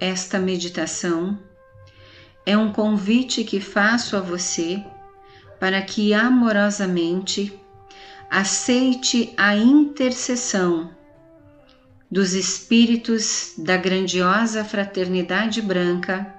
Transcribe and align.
esta 0.00 0.38
meditação 0.38 1.38
é 2.44 2.56
um 2.56 2.72
convite 2.72 3.42
que 3.44 3.60
faço 3.60 4.16
a 4.16 4.20
você 4.20 4.84
para 5.58 5.80
que 5.82 6.12
amorosamente 6.12 7.58
aceite 8.30 9.32
a 9.36 9.56
intercessão 9.56 10.90
dos 12.10 12.34
espíritos 12.34 13.54
da 13.58 13.76
grandiosa 13.76 14.64
fraternidade 14.64 15.60
branca 15.60 16.34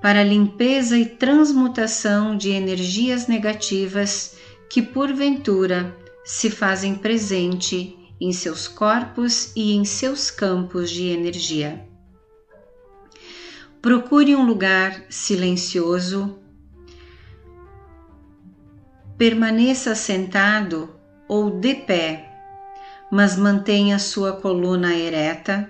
para 0.00 0.24
limpeza 0.24 0.96
e 0.98 1.06
transmutação 1.06 2.36
de 2.36 2.50
energias 2.50 3.26
negativas 3.26 4.36
que 4.70 4.80
porventura 4.80 5.96
se 6.24 6.50
fazem 6.50 6.94
presente 6.94 7.96
em 8.20 8.32
seus 8.32 8.66
corpos 8.66 9.52
e 9.54 9.74
em 9.74 9.84
seus 9.84 10.30
campos 10.30 10.90
de 10.90 11.08
energia. 11.08 11.91
Procure 13.82 14.36
um 14.36 14.46
lugar 14.46 15.06
silencioso. 15.10 16.38
Permaneça 19.18 19.96
sentado 19.96 20.94
ou 21.26 21.50
de 21.50 21.74
pé, 21.74 22.30
mas 23.10 23.36
mantenha 23.36 23.98
sua 23.98 24.34
coluna 24.34 24.94
ereta 24.94 25.68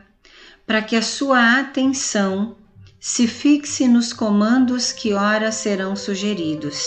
para 0.67 0.83
que 0.83 0.95
a 0.95 1.01
sua 1.01 1.59
atenção 1.59 2.55
se 3.01 3.27
fixe 3.27 3.89
nos 3.89 4.13
comandos 4.13 4.93
que 4.93 5.15
ora 5.15 5.51
serão 5.51 5.97
sugeridos. 5.97 6.87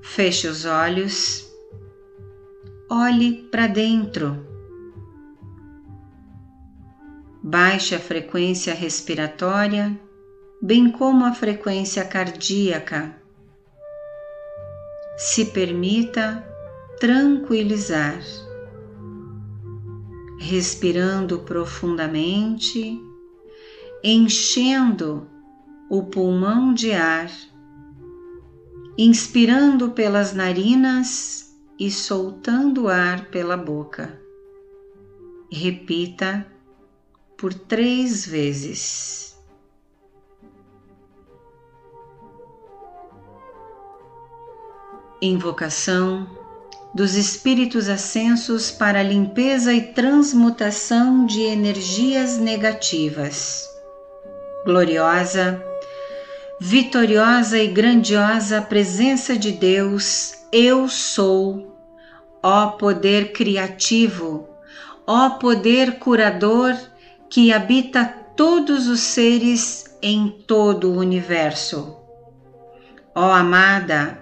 Feche 0.00 0.48
os 0.48 0.64
olhos, 0.64 1.46
olhe 2.88 3.42
para 3.50 3.66
dentro. 3.66 4.49
Baixe 7.50 7.96
a 7.96 7.98
frequência 7.98 8.72
respiratória, 8.72 9.98
bem 10.62 10.88
como 10.88 11.24
a 11.24 11.32
frequência 11.32 12.04
cardíaca. 12.04 13.12
Se 15.16 15.46
permita 15.46 16.46
tranquilizar, 17.00 18.20
respirando 20.38 21.40
profundamente, 21.40 23.00
enchendo 24.04 25.26
o 25.90 26.04
pulmão 26.04 26.72
de 26.72 26.92
ar 26.92 27.28
inspirando 28.96 29.90
pelas 29.90 30.32
narinas 30.32 31.52
e 31.76 31.90
soltando 31.90 32.86
ar 32.86 33.24
pela 33.24 33.56
boca. 33.56 34.20
Repita 35.50 36.46
por 37.40 37.54
três 37.54 38.26
vezes. 38.26 39.34
Invocação 45.22 46.28
dos 46.94 47.14
espíritos 47.14 47.88
ascensos 47.88 48.70
para 48.70 49.02
limpeza 49.02 49.72
e 49.72 49.80
transmutação 49.94 51.24
de 51.24 51.40
energias 51.40 52.36
negativas. 52.36 53.66
Gloriosa 54.66 55.64
vitoriosa 56.60 57.58
e 57.58 57.68
grandiosa 57.68 58.60
presença 58.60 59.34
de 59.34 59.50
Deus, 59.52 60.34
eu 60.52 60.86
sou, 60.88 61.74
ó 62.42 62.66
poder 62.72 63.32
criativo, 63.32 64.46
ó 65.06 65.30
poder 65.30 65.98
curador 65.98 66.76
que 67.30 67.52
habita 67.52 68.04
todos 68.36 68.88
os 68.88 68.98
seres 68.98 69.84
em 70.02 70.28
todo 70.28 70.90
o 70.90 70.98
universo. 70.98 71.96
Ó 73.14 73.30
amada, 73.30 74.18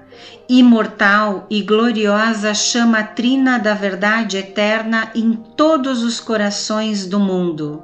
imortal 0.46 1.46
e 1.48 1.62
gloriosa 1.62 2.52
chama 2.52 3.02
trina 3.02 3.58
da 3.58 3.72
verdade 3.72 4.36
eterna 4.36 5.10
em 5.14 5.32
todos 5.32 6.02
os 6.02 6.20
corações 6.20 7.06
do 7.06 7.18
mundo. 7.18 7.82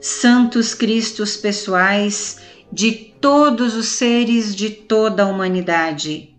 Santos 0.00 0.72
Cristos 0.72 1.36
pessoais, 1.36 2.40
de 2.72 2.92
todos 2.92 3.74
os 3.74 3.88
seres 3.88 4.54
de 4.54 4.70
toda 4.70 5.24
a 5.24 5.26
humanidade. 5.26 6.32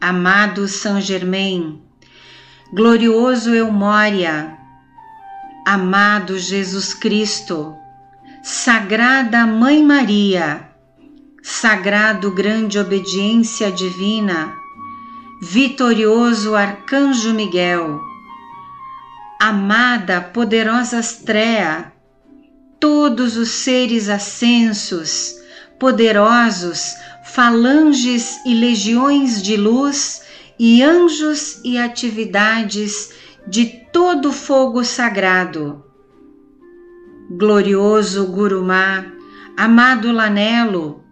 Amado 0.00 0.68
São 0.68 1.00
Germain, 1.00 1.82
glorioso 2.72 3.52
Eumória, 3.52 4.63
amado 5.64 6.38
Jesus 6.38 6.92
Cristo, 6.92 7.74
Sagrada 8.42 9.46
Mãe 9.46 9.82
Maria, 9.82 10.68
Sagrado 11.42 12.30
Grande 12.30 12.78
Obediência 12.78 13.72
Divina, 13.72 14.54
Vitorioso 15.40 16.54
Arcanjo 16.54 17.32
Miguel, 17.32 17.98
amada 19.40 20.20
Poderosa 20.20 20.98
Astrea, 20.98 21.92
todos 22.78 23.38
os 23.38 23.48
seres 23.48 24.10
ascensos, 24.10 25.34
poderosos, 25.78 26.94
falanges 27.24 28.38
e 28.44 28.54
legiões 28.54 29.42
de 29.42 29.56
luz, 29.56 30.22
e 30.58 30.82
anjos 30.82 31.60
e 31.64 31.78
atividades 31.78 33.23
de 33.46 33.66
todo 33.92 34.32
fogo 34.32 34.84
sagrado. 34.84 35.84
Glorioso 37.30 38.26
Gurumá, 38.26 39.06
amado 39.56 40.12
Lanelo, 40.12 41.02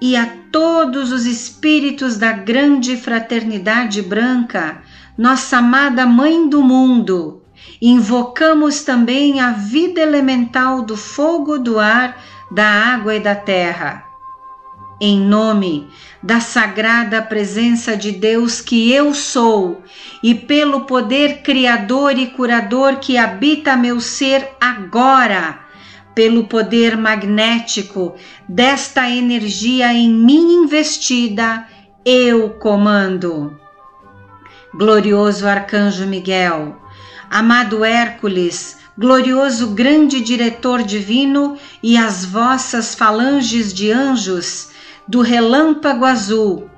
e 0.00 0.16
a 0.16 0.26
todos 0.50 1.12
os 1.12 1.26
espíritos 1.26 2.16
da 2.16 2.32
grande 2.32 2.96
fraternidade 2.96 4.02
branca, 4.02 4.82
nossa 5.16 5.58
amada 5.58 6.06
Mãe 6.06 6.48
do 6.48 6.62
Mundo, 6.62 7.42
invocamos 7.80 8.82
também 8.82 9.40
a 9.40 9.52
vida 9.52 10.00
elemental 10.00 10.82
do 10.82 10.96
fogo, 10.96 11.58
do 11.58 11.78
ar, 11.78 12.22
da 12.50 12.66
água 12.66 13.14
e 13.14 13.20
da 13.20 13.34
terra 13.34 14.06
em 15.00 15.20
nome 15.20 15.88
da 16.22 16.40
sagrada 16.40 17.20
presença 17.22 17.96
de 17.96 18.12
Deus 18.12 18.60
que 18.60 18.90
eu 18.90 19.14
sou 19.14 19.82
e 20.22 20.34
pelo 20.34 20.82
poder 20.82 21.42
criador 21.42 22.18
e 22.18 22.26
curador 22.28 22.96
que 22.96 23.18
habita 23.18 23.76
meu 23.76 24.00
ser 24.00 24.48
agora, 24.60 25.60
pelo 26.14 26.44
poder 26.44 26.96
magnético 26.96 28.14
desta 28.48 29.08
energia 29.10 29.92
em 29.92 30.08
mim 30.10 30.64
investida, 30.64 31.66
eu 32.04 32.50
comando. 32.50 33.60
Glorioso 34.74 35.46
Arcanjo 35.46 36.06
Miguel, 36.06 36.76
amado 37.30 37.84
Hércules, 37.84 38.78
glorioso 38.96 39.68
grande 39.68 40.20
diretor 40.22 40.82
divino 40.82 41.58
e 41.82 41.98
as 41.98 42.24
vossas 42.24 42.94
falanges 42.94 43.72
de 43.72 43.92
anjos, 43.92 44.70
do 45.08 45.20
relâmpago 45.20 46.04
azul, 46.04 46.70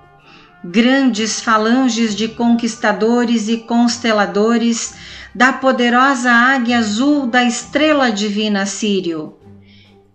grandes 0.63 1.41
falanges 1.41 2.15
de 2.15 2.29
conquistadores 2.29 3.49
e 3.49 3.59
consteladores 3.59 4.95
da 5.35 5.53
poderosa 5.53 6.31
águia 6.31 6.79
azul 6.79 7.27
da 7.27 7.45
estrela 7.45 8.11
divina 8.11 8.67
Sírio. 8.67 9.37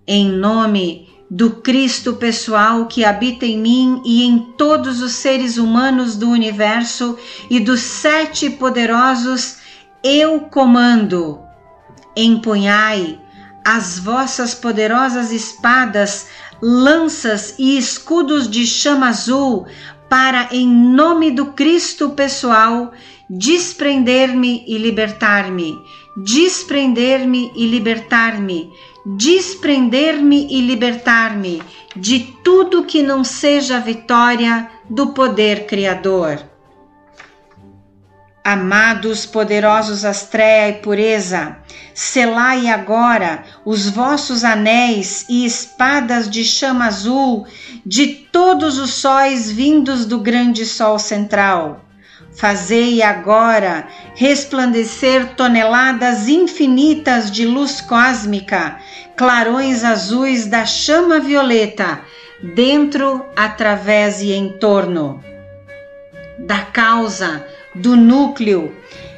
Em 0.05 0.27
nome 0.29 1.09
do 1.29 1.49
Cristo 1.49 2.13
pessoal 2.13 2.85
que 2.85 3.03
habita 3.03 3.45
em 3.45 3.57
mim 3.57 4.01
e 4.05 4.23
em 4.23 4.37
todos 4.57 5.01
os 5.01 5.13
seres 5.13 5.57
humanos 5.57 6.15
do 6.15 6.29
universo 6.29 7.17
e 7.49 7.59
dos 7.59 7.79
sete 7.79 8.49
poderosos, 8.51 9.57
eu 10.03 10.41
comando. 10.41 11.39
Empunhai 12.15 13.19
as 13.63 13.99
vossas 13.99 14.53
poderosas 14.53 15.31
espadas 15.31 16.27
lanças 16.61 17.55
e 17.59 17.77
escudos 17.77 18.49
de 18.49 18.65
chama 18.65 19.09
azul 19.09 19.65
para, 20.09 20.49
em 20.51 20.67
nome 20.67 21.31
do 21.31 21.47
Cristo 21.47 22.11
pessoal, 22.11 22.93
desprender-me 23.29 24.63
e 24.67 24.77
libertar-me, 24.77 25.75
desprender-me 26.15 27.51
e 27.55 27.65
libertar-me, 27.65 28.71
desprender-me 29.05 30.47
e 30.49 30.61
libertar-me 30.61 31.61
de 31.95 32.19
tudo 32.43 32.85
que 32.85 33.01
não 33.01 33.23
seja 33.23 33.77
a 33.77 33.81
vitória 33.81 34.69
do 34.89 35.07
poder 35.07 35.65
criador. 35.65 36.52
Amados 38.45 39.25
poderosos 39.25 40.03
Astréia 40.03 40.71
e 40.71 40.73
Pureza, 40.81 41.55
selai 41.93 42.67
agora 42.67 43.45
os 43.63 43.87
vossos 43.89 44.43
anéis 44.43 45.25
e 45.29 45.45
espadas 45.45 46.29
de 46.29 46.43
chama 46.43 46.87
azul 46.87 47.47
de 47.85 48.07
todos 48.07 48.77
os 48.79 48.95
sóis 48.95 49.49
vindos 49.49 50.05
do 50.05 50.19
grande 50.19 50.65
sol 50.65 50.99
central. 50.99 51.85
Fazei 52.35 53.01
agora 53.01 53.87
resplandecer 54.13 55.35
toneladas 55.35 56.27
infinitas 56.27 57.31
de 57.31 57.45
luz 57.45 57.79
cósmica, 57.79 58.77
clarões 59.15 59.85
azuis 59.85 60.47
da 60.47 60.65
chama 60.65 61.17
violeta, 61.21 62.01
dentro, 62.53 63.25
através 63.37 64.21
e 64.21 64.33
em 64.33 64.49
torno. 64.49 65.23
Da 66.39 66.59
causa, 66.59 67.45
do 67.75 67.95
núcleo, 67.95 68.75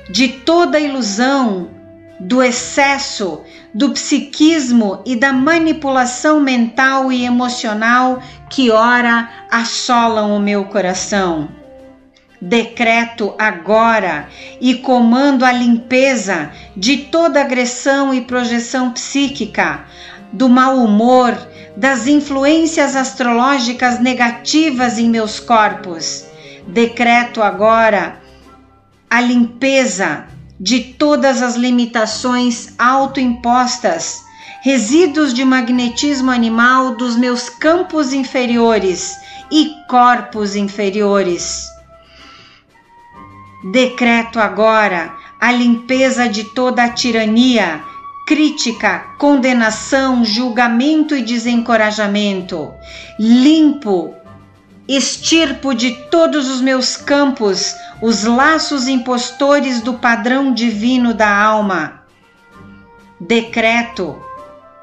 de 0.10 0.28
toda 0.30 0.80
ilusão, 0.80 1.70
do 2.20 2.42
excesso, 2.42 3.42
do 3.74 3.92
psiquismo 3.92 5.02
e 5.06 5.16
da 5.16 5.34
manipulação 5.34 6.40
mental 6.40 7.12
e 7.12 7.26
emocional 7.26 8.22
que 8.50 8.72
ora 8.72 9.30
assolam 9.52 10.36
o 10.36 10.40
meu 10.40 10.66
coração. 10.66 11.50
Decreto 12.42 13.34
agora 13.38 14.30
e 14.62 14.76
comando 14.76 15.44
a 15.44 15.52
limpeza 15.52 16.52
de 16.76 16.98
toda 16.98 17.42
agressão 17.42 18.14
e 18.14 18.22
projeção 18.22 18.92
psíquica, 18.92 19.86
do 20.32 20.48
mau 20.48 20.78
humor, 20.78 21.36
das 21.76 22.08
influências 22.08 22.96
astrológicas 22.96 24.00
negativas 24.00 24.98
em 24.98 25.10
meus 25.10 25.40
corpos. 25.40 26.26
Decreto 26.68 27.42
agora 27.42 28.22
a 29.10 29.22
limpeza 29.22 30.28
de 30.60 30.80
todas 30.80 31.42
as 31.42 31.56
limitações 31.56 32.74
autoimpostas, 32.78 34.24
resíduos 34.62 35.34
de 35.34 35.44
magnetismo 35.44 36.32
animal 36.32 36.96
dos 36.96 37.16
meus 37.16 37.50
campos 37.50 38.14
inferiores 38.14 39.16
e 39.52 39.72
corpos 39.88 40.56
inferiores. 40.56 41.66
Decreto 43.72 44.40
agora 44.40 45.14
a 45.40 45.52
limpeza 45.52 46.28
de 46.28 46.44
toda 46.44 46.84
a 46.84 46.90
tirania, 46.90 47.84
crítica, 48.26 49.00
condenação, 49.20 50.26
julgamento 50.26 51.16
e 51.16 51.22
desencorajamento. 51.22 52.74
Limpo, 53.20 54.16
extirpo 54.88 55.74
de 55.74 55.92
todos 56.10 56.48
os 56.48 56.62
meus 56.62 56.96
campos 56.96 57.76
os 58.02 58.24
laços 58.24 58.88
impostores 58.88 59.82
do 59.82 59.96
padrão 59.96 60.54
divino 60.54 61.14
da 61.14 61.30
alma. 61.30 62.04
Decreto 63.20 64.22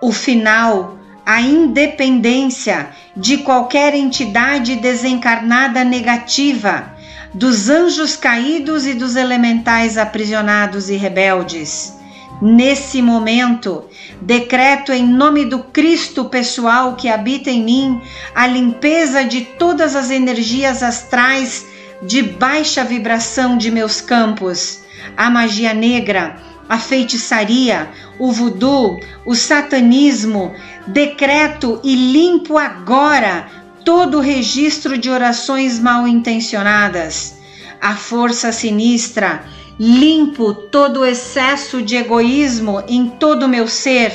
o 0.01 0.11
final, 0.11 0.99
a 1.25 1.41
independência 1.41 2.91
de 3.17 3.39
qualquer 3.39 3.95
entidade 3.95 4.77
desencarnada 4.77 5.85
negativa, 5.85 6.93
dos 7.33 7.69
anjos 7.69 8.17
caídos 8.17 8.87
e 8.87 8.95
dos 8.95 9.15
elementais 9.15 9.97
aprisionados 9.97 10.91
e 10.91 10.97
rebeldes. 10.97 12.02
Nesse 12.45 13.01
momento, 13.01 13.85
decreto 14.21 14.93
em 14.93 15.07
nome 15.07 15.45
do 15.45 15.61
Cristo 15.61 16.25
pessoal 16.25 16.97
que 16.97 17.09
habita 17.09 17.49
em 17.49 17.63
mim 17.63 18.03
a 18.35 18.49
limpeza 18.49 19.23
de 19.23 19.43
todas 19.43 19.95
as 19.95 20.11
energias 20.11 20.83
astrais 20.83 21.65
de 22.03 22.21
baixa 22.21 22.83
vibração 22.83 23.57
de 23.57 23.71
meus 23.71 24.01
campos, 24.01 24.81
a 25.17 25.31
magia 25.31 25.73
negra, 25.73 26.37
a 26.69 26.81
feitiçaria, 26.81 27.89
o 28.19 28.33
voodoo, 28.33 28.99
o 29.25 29.37
satanismo, 29.37 30.53
decreto 30.89 31.81
e 31.85 31.95
limpo 31.95 32.59
agora 32.59 33.47
todo 33.85 34.19
o 34.19 34.21
registro 34.21 34.99
de 34.99 35.09
orações 35.09 35.79
mal 35.79 36.09
intencionadas. 36.09 37.37
A 37.81 37.95
força 37.95 38.51
sinistra, 38.51 39.45
limpo 39.79 40.53
todo 40.55 41.01
o 41.01 41.07
excesso 41.07 41.83
de 41.83 41.97
egoísmo 41.97 42.83
em 42.87 43.09
todo 43.09 43.45
o 43.45 43.49
meu 43.49 43.67
ser, 43.67 44.13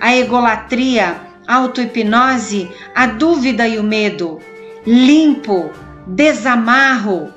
a 0.00 0.14
egolatria, 0.16 1.20
a 1.46 1.56
auto-hipnose, 1.56 2.70
a 2.94 3.06
dúvida 3.06 3.66
e 3.66 3.78
o 3.78 3.82
medo. 3.82 4.40
Limpo 4.86 5.70
desamarro, 6.06 7.32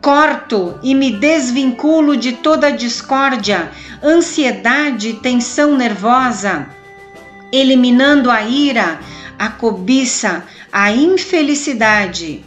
corto 0.00 0.78
e 0.82 0.94
me 0.94 1.12
desvinculo 1.12 2.16
de 2.16 2.32
toda 2.32 2.70
discórdia, 2.70 3.70
ansiedade 4.02 5.10
e 5.10 5.14
tensão 5.14 5.76
nervosa, 5.76 6.66
eliminando 7.52 8.30
a 8.30 8.42
ira, 8.42 9.00
a 9.38 9.48
cobiça, 9.48 10.44
a 10.72 10.92
infelicidade, 10.92 12.44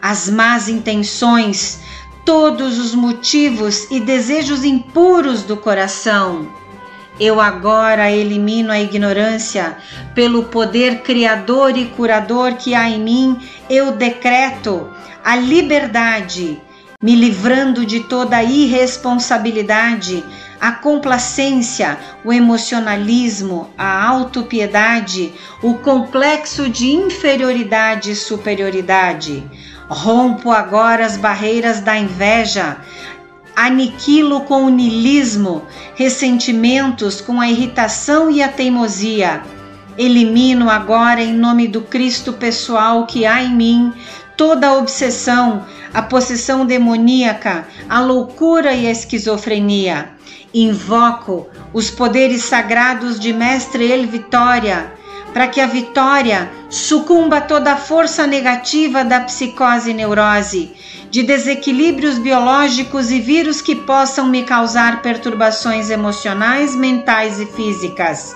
as 0.00 0.28
más 0.28 0.68
intenções, 0.68 1.80
todos 2.26 2.76
os 2.80 2.92
motivos 2.92 3.86
e 3.88 4.00
desejos 4.00 4.64
impuros 4.64 5.44
do 5.44 5.56
coração. 5.56 6.48
Eu 7.18 7.40
agora 7.40 8.10
elimino 8.10 8.72
a 8.72 8.80
ignorância 8.80 9.78
pelo 10.12 10.42
poder 10.42 11.02
criador 11.02 11.78
e 11.78 11.86
curador 11.86 12.56
que 12.56 12.74
há 12.74 12.90
em 12.90 13.00
mim. 13.00 13.38
Eu 13.70 13.92
decreto 13.92 14.90
a 15.24 15.36
liberdade, 15.36 16.60
me 17.00 17.14
livrando 17.14 17.86
de 17.86 18.00
toda 18.00 18.38
a 18.38 18.44
irresponsabilidade, 18.44 20.22
a 20.60 20.72
complacência, 20.72 21.96
o 22.24 22.32
emocionalismo, 22.32 23.70
a 23.78 24.04
autopiedade, 24.04 25.32
o 25.62 25.74
complexo 25.74 26.68
de 26.68 26.88
inferioridade 26.88 28.10
e 28.10 28.16
superioridade. 28.16 29.48
Rompo 29.88 30.50
agora 30.50 31.06
as 31.06 31.16
barreiras 31.16 31.80
da 31.80 31.96
inveja, 31.96 32.76
aniquilo 33.54 34.40
com 34.42 34.64
o 34.64 34.68
nilismo, 34.68 35.62
ressentimentos 35.94 37.20
com 37.20 37.40
a 37.40 37.48
irritação 37.48 38.30
e 38.30 38.42
a 38.42 38.48
teimosia. 38.48 39.42
Elimino 39.96 40.68
agora, 40.68 41.22
em 41.22 41.32
nome 41.32 41.68
do 41.68 41.80
Cristo 41.82 42.32
pessoal 42.32 43.06
que 43.06 43.24
há 43.24 43.42
em 43.42 43.54
mim, 43.54 43.92
toda 44.36 44.68
a 44.68 44.76
obsessão, 44.76 45.64
a 45.94 46.02
possessão 46.02 46.66
demoníaca, 46.66 47.66
a 47.88 48.00
loucura 48.00 48.74
e 48.74 48.86
a 48.86 48.90
esquizofrenia. 48.90 50.10
Invoco 50.52 51.48
os 51.72 51.90
poderes 51.90 52.42
sagrados 52.42 53.18
de 53.18 53.32
Mestre 53.32 53.90
El 53.90 54.06
Vitória, 54.06 54.92
para 55.36 55.48
que 55.48 55.60
a 55.60 55.66
vitória 55.66 56.50
sucumba 56.70 57.42
toda 57.42 57.74
a 57.74 57.76
força 57.76 58.26
negativa 58.26 59.04
da 59.04 59.20
psicose 59.20 59.90
e 59.90 59.92
neurose, 59.92 60.72
de 61.10 61.22
desequilíbrios 61.22 62.16
biológicos 62.16 63.10
e 63.10 63.20
vírus 63.20 63.60
que 63.60 63.76
possam 63.76 64.28
me 64.28 64.44
causar 64.44 65.02
perturbações 65.02 65.90
emocionais, 65.90 66.74
mentais 66.74 67.38
e 67.38 67.44
físicas. 67.44 68.34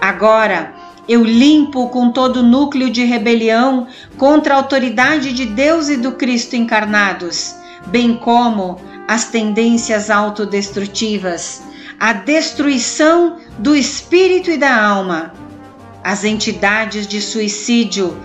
Agora, 0.00 0.72
eu 1.06 1.22
limpo 1.22 1.90
com 1.90 2.10
todo 2.10 2.38
o 2.38 2.42
núcleo 2.42 2.88
de 2.88 3.04
rebelião 3.04 3.86
contra 4.16 4.54
a 4.54 4.56
autoridade 4.56 5.34
de 5.34 5.44
Deus 5.44 5.90
e 5.90 5.98
do 5.98 6.12
Cristo 6.12 6.56
encarnados, 6.56 7.54
bem 7.88 8.16
como 8.16 8.80
as 9.06 9.26
tendências 9.26 10.08
autodestrutivas, 10.08 11.60
a 12.00 12.14
destruição 12.14 13.36
do 13.58 13.76
espírito 13.76 14.50
e 14.50 14.56
da 14.56 14.74
alma, 14.74 15.34
as 16.02 16.24
entidades 16.24 17.06
de 17.06 17.20
suicídio. 17.20 18.16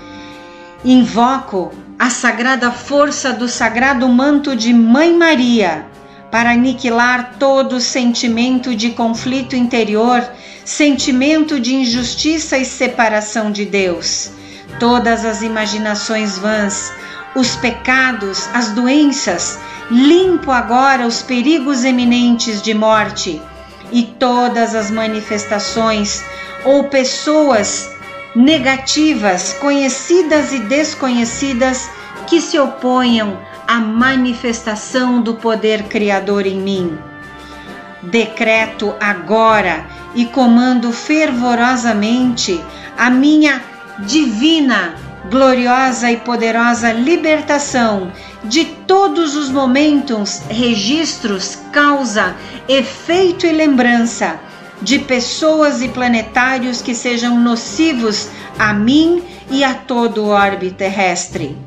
Invoco 0.84 1.72
a 1.98 2.10
sagrada 2.10 2.72
força 2.72 3.34
do 3.34 3.48
sagrado 3.48 4.08
manto 4.08 4.55
de 4.55 4.74
Mãe 4.74 5.15
Maria 5.15 5.86
para 6.29 6.51
aniquilar 6.51 7.36
todo 7.39 7.79
sentimento 7.79 8.75
de 8.75 8.91
conflito 8.91 9.55
interior 9.55 10.24
sentimento 10.65 11.60
de 11.60 11.75
injustiça 11.75 12.58
e 12.58 12.65
separação 12.65 13.51
de 13.51 13.65
Deus, 13.65 14.32
todas 14.79 15.24
as 15.24 15.44
imaginações 15.44 16.39
vãs, 16.39 16.91
os 17.36 17.55
pecados, 17.55 18.50
as 18.51 18.72
doenças, 18.72 19.60
limpo 19.91 20.50
agora 20.50 21.05
os 21.05 21.22
perigos 21.22 21.84
eminentes 21.84 22.63
de 22.63 22.74
morte 22.74 23.39
e 23.91 24.01
todas 24.01 24.74
as 24.74 24.89
manifestações 24.89 26.24
ou 26.65 26.86
pessoas 26.86 27.89
negativas, 28.36 29.53
conhecidas 29.53 30.51
e 30.51 30.60
desconhecidas, 30.60 31.89
que 32.27 32.41
se 32.41 32.60
oponham 32.60 33.39
à 33.67 33.79
manifestação 33.79 35.22
do 35.22 35.36
poder 35.36 35.84
criador 35.84 36.45
em 36.45 36.60
mim. 36.60 36.98
Decreto 38.01 38.93
agora 39.00 39.86
e 40.13 40.25
comando 40.25 40.91
fervorosamente 40.91 42.62
a 42.98 43.10
minha 43.10 43.62
divina, 44.00 44.95
gloriosa 45.29 46.12
e 46.12 46.17
poderosa 46.17 46.91
libertação 46.91 48.12
de 48.43 48.65
todos 48.65 49.36
os 49.36 49.50
momentos, 49.50 50.41
registros, 50.50 51.57
causa, 51.72 52.36
efeito 52.67 53.45
e 53.45 53.51
lembrança 53.51 54.39
de 54.82 55.00
pessoas 55.00 55.82
e 55.82 55.88
planetários 55.88 56.82
que 56.82 56.94
sejam 56.94 57.39
nocivos 57.39 58.29
a 58.60 58.74
mim 58.74 59.24
e 59.50 59.63
a 59.63 59.74
todo 59.74 60.24
o 60.24 60.27
orbe 60.27 60.72
terrestre. 60.72 61.58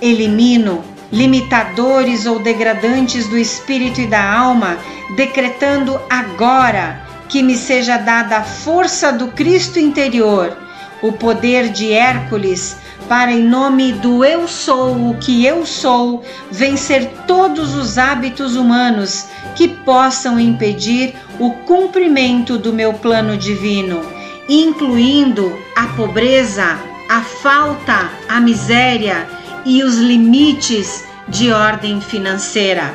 Elimino 0.00 0.94
limitadores 1.14 2.26
ou 2.26 2.40
degradantes 2.40 3.28
do 3.28 3.38
espírito 3.38 4.00
e 4.00 4.06
da 4.06 4.32
alma, 4.32 4.76
decretando 5.14 6.00
agora 6.10 7.06
que 7.28 7.40
me 7.40 7.56
seja 7.56 7.96
dada 7.96 8.38
a 8.38 8.42
força 8.42 9.12
do 9.12 9.28
Cristo 9.28 9.78
interior, 9.78 10.56
o 11.02 11.12
poder 11.12 11.68
de 11.70 11.92
Hércules, 11.92 12.76
para 13.08 13.32
em 13.32 13.42
nome 13.42 13.92
do 13.92 14.24
eu 14.24 14.48
sou 14.48 15.10
o 15.10 15.16
que 15.18 15.44
eu 15.44 15.66
sou, 15.66 16.22
vencer 16.50 17.10
todos 17.26 17.74
os 17.74 17.98
hábitos 17.98 18.56
humanos 18.56 19.26
que 19.54 19.68
possam 19.68 20.40
impedir 20.40 21.14
o 21.38 21.50
cumprimento 21.50 22.56
do 22.58 22.72
meu 22.72 22.94
plano 22.94 23.36
divino, 23.36 24.00
incluindo 24.48 25.56
a 25.76 25.86
pobreza, 25.88 26.78
a 27.10 27.20
falta, 27.20 28.10
a 28.28 28.40
miséria 28.40 29.28
e 29.64 29.82
os 29.82 29.96
limites 29.96 31.04
de 31.28 31.50
ordem 31.52 32.00
financeira. 32.00 32.94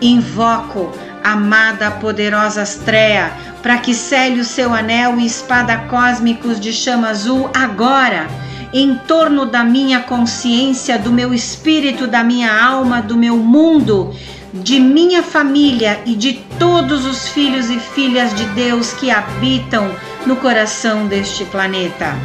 Invoco, 0.00 0.92
amada 1.22 1.90
poderosa 1.90 2.62
Astrea, 2.62 3.32
para 3.62 3.78
que 3.78 3.94
cele 3.94 4.40
o 4.40 4.44
seu 4.44 4.72
anel 4.72 5.18
e 5.18 5.26
espada 5.26 5.76
cósmicos 5.88 6.58
de 6.58 6.72
chama 6.72 7.08
azul 7.08 7.50
agora, 7.54 8.26
em 8.72 8.94
torno 8.94 9.46
da 9.46 9.64
minha 9.64 10.00
consciência, 10.00 10.98
do 10.98 11.10
meu 11.10 11.34
espírito, 11.34 12.06
da 12.06 12.22
minha 12.22 12.52
alma, 12.52 13.02
do 13.02 13.16
meu 13.16 13.36
mundo, 13.36 14.14
de 14.52 14.78
minha 14.80 15.22
família 15.22 16.00
e 16.06 16.14
de 16.14 16.34
todos 16.58 17.04
os 17.04 17.28
filhos 17.28 17.70
e 17.70 17.78
filhas 17.78 18.34
de 18.34 18.44
Deus 18.46 18.92
que 18.92 19.10
habitam 19.10 19.90
no 20.26 20.36
coração 20.36 21.06
deste 21.06 21.44
planeta. 21.44 22.16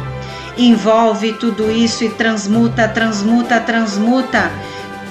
Envolve 0.56 1.34
tudo 1.34 1.70
isso 1.70 2.04
e 2.04 2.08
transmuta, 2.08 2.88
transmuta, 2.88 3.60
transmuta 3.60 4.50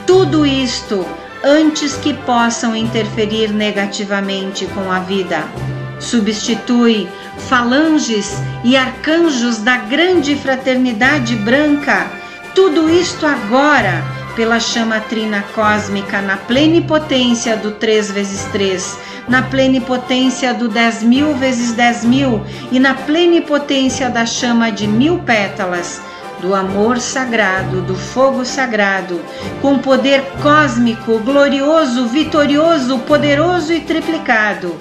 tudo 0.05 0.45
isto 0.45 1.05
antes 1.45 1.95
que 1.95 2.11
possam 2.11 2.75
interferir 2.75 3.51
negativamente 3.51 4.65
com 4.65 4.91
a 4.91 4.99
vida. 4.99 5.43
Substitui 5.99 7.07
falanges 7.47 8.33
e 8.63 8.75
arcanjos 8.75 9.59
da 9.59 9.77
grande 9.77 10.35
fraternidade 10.35 11.35
branca, 11.35 12.09
tudo 12.55 12.89
isto 12.89 13.27
agora 13.27 14.03
pela 14.35 14.59
chama 14.59 14.99
trina 14.99 15.45
cósmica 15.53 16.19
na 16.21 16.35
plenipotência 16.35 17.55
do 17.55 17.71
3 17.71 18.11
vezes 18.11 18.43
3 18.51 18.97
na 19.27 19.41
plenipotência 19.41 20.53
do 20.53 20.67
dez 20.67 21.01
mil 21.01 21.33
vezes 21.33 21.73
dez 21.73 22.05
mil 22.05 22.41
e 22.71 22.79
na 22.79 22.93
plenipotência 22.93 24.09
da 24.09 24.25
chama 24.25 24.71
de 24.71 24.87
mil 24.87 25.19
pétalas, 25.19 26.01
do 26.41 26.53
amor 26.53 26.99
sagrado, 26.99 27.81
do 27.81 27.95
fogo 27.95 28.45
sagrado, 28.45 29.21
com 29.61 29.79
poder 29.79 30.23
cósmico, 30.41 31.19
glorioso, 31.19 32.07
vitorioso, 32.07 32.99
poderoso 32.99 33.73
e 33.73 33.81
triplicado, 33.81 34.75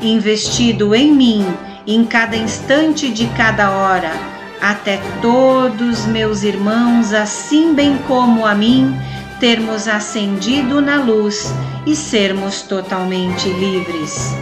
investido 0.00 0.94
em 0.94 1.12
mim, 1.12 1.46
em 1.86 2.04
cada 2.04 2.36
instante 2.36 3.10
de 3.10 3.26
cada 3.28 3.70
hora, 3.70 4.12
até 4.60 5.00
todos 5.20 6.06
meus 6.06 6.42
irmãos, 6.42 7.12
assim 7.12 7.74
bem 7.74 7.98
como 8.06 8.46
a 8.46 8.54
mim, 8.54 8.96
termos 9.40 9.88
ascendido 9.88 10.80
na 10.80 11.00
luz 11.00 11.52
e 11.84 11.96
sermos 11.96 12.62
totalmente 12.62 13.48
livres. 13.48 14.32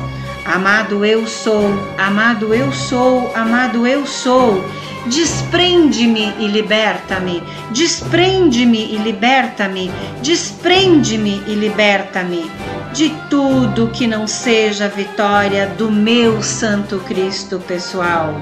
Amado 0.45 1.04
eu 1.04 1.26
sou, 1.26 1.71
amado 1.97 2.52
eu 2.52 2.73
sou, 2.73 3.30
amado 3.35 3.87
eu 3.87 4.07
sou. 4.07 4.64
Desprende-me 5.07 6.35
e 6.38 6.47
liberta-me, 6.47 7.42
desprende-me 7.71 8.95
e 8.95 8.97
liberta-me, 8.99 9.90
desprende-me 10.23 11.42
e 11.47 11.54
liberta-me. 11.54 12.50
De 12.92 13.09
tudo 13.30 13.88
que 13.88 14.07
não 14.07 14.26
seja 14.26 14.87
a 14.87 14.88
vitória 14.88 15.66
do 15.78 15.90
meu 15.90 16.42
Santo 16.42 16.99
Cristo 17.07 17.59
pessoal 17.61 18.35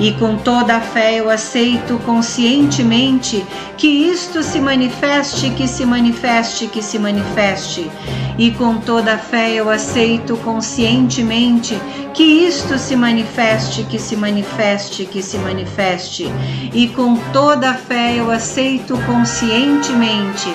e 0.00 0.12
com 0.12 0.36
toda 0.36 0.76
a 0.76 0.80
fé 0.80 1.16
eu 1.20 1.30
aceito 1.30 1.98
conscientemente 2.04 3.44
que 3.76 3.86
isto 3.86 4.42
se 4.42 4.60
manifeste, 4.60 5.50
que 5.50 5.68
se 5.68 5.84
manifeste, 5.84 6.66
que 6.66 6.82
se 6.82 6.98
manifeste. 6.98 7.90
E 8.36 8.50
com 8.50 8.78
toda 8.78 9.14
a 9.14 9.18
fé 9.18 9.52
eu 9.52 9.70
aceito 9.70 10.36
conscientemente 10.38 11.78
que 12.12 12.22
isto 12.22 12.78
se 12.78 12.96
manifeste, 12.96 13.84
que 13.84 13.98
se 13.98 14.16
manifeste, 14.16 15.04
que 15.04 15.22
se 15.22 15.38
manifeste. 15.38 16.32
E 16.72 16.88
com 16.88 17.16
toda 17.32 17.70
a 17.70 17.74
fé 17.74 18.16
eu 18.16 18.30
aceito 18.30 18.96
conscientemente 19.06 20.48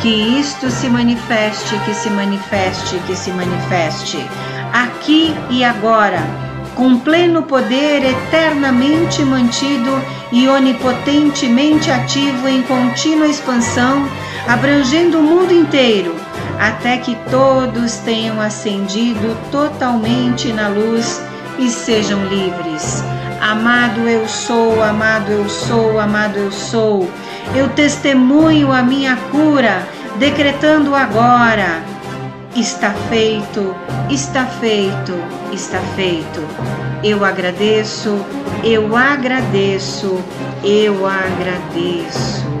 que 0.00 0.08
isto 0.08 0.70
se 0.70 0.88
manifeste, 0.88 1.76
que 1.84 1.94
se 1.94 2.10
manifeste, 2.10 2.98
que 3.06 3.16
se 3.16 3.30
manifeste. 3.30 4.18
Aqui 4.72 5.34
e 5.50 5.64
agora 5.64 6.43
com 6.74 6.98
pleno 6.98 7.42
poder 7.42 8.04
eternamente 8.04 9.22
mantido 9.22 9.90
e 10.32 10.48
onipotentemente 10.48 11.90
ativo 11.90 12.48
em 12.48 12.62
contínua 12.62 13.26
expansão, 13.26 14.08
abrangendo 14.48 15.18
o 15.18 15.22
mundo 15.22 15.52
inteiro, 15.52 16.14
até 16.58 16.98
que 16.98 17.16
todos 17.30 17.96
tenham 17.98 18.40
ascendido 18.40 19.36
totalmente 19.50 20.52
na 20.52 20.68
luz 20.68 21.22
e 21.58 21.68
sejam 21.68 22.24
livres. 22.26 23.02
Amado 23.40 24.08
eu 24.08 24.26
sou, 24.26 24.82
amado 24.82 25.30
eu 25.30 25.48
sou, 25.48 26.00
amado 26.00 26.36
eu 26.36 26.50
sou. 26.50 27.08
Eu 27.54 27.68
testemunho 27.70 28.72
a 28.72 28.82
minha 28.82 29.16
cura, 29.30 29.86
decretando 30.18 30.94
agora 30.94 31.93
Está 32.56 32.92
feito, 33.10 33.74
está 34.08 34.46
feito, 34.46 35.12
está 35.52 35.80
feito. 35.96 36.40
Eu 37.02 37.24
agradeço, 37.24 38.24
eu 38.62 38.96
agradeço, 38.96 40.22
eu 40.62 41.04
agradeço. 41.04 42.53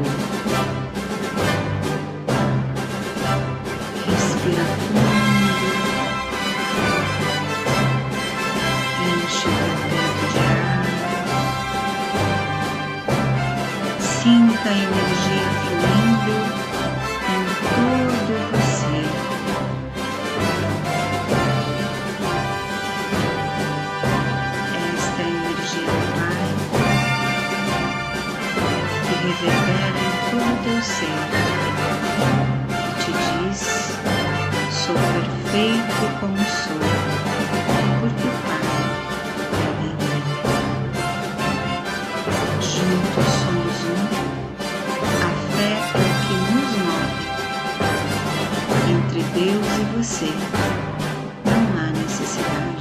Deus 49.34 49.46
e 49.46 49.96
você. 49.96 50.30
Não 51.44 51.80
há 51.80 51.90
necessidade. 51.90 52.73